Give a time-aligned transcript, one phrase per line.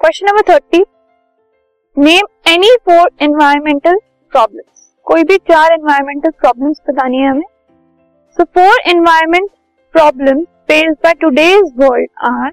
[0.00, 0.78] Question number thirty
[1.96, 3.96] name any four environmental
[4.32, 7.46] problems कोई भी चार एनवायरमेंटल प्रॉब्लम्स बतानी है हमें.
[8.36, 9.50] So four environment
[9.94, 12.50] problem face by today's world are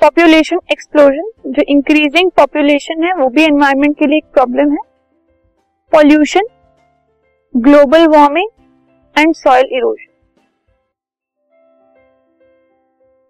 [0.00, 4.82] population explosion जो इंक्रीजिंग पॉपुलेशन है, वो भी एनवायरमेंट के लिए एक प्रॉब्लम है.
[5.92, 6.48] Pollution
[7.54, 8.50] global warming
[9.16, 10.07] and soil erosion